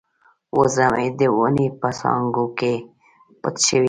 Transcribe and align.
وزه 0.57 0.85
مې 0.93 1.07
د 1.19 1.21
ونې 1.37 1.67
په 1.79 1.89
څانګو 1.99 2.45
کې 2.59 2.73
پټه 3.41 3.61
شوې 3.67 3.79
ده. 3.79 3.79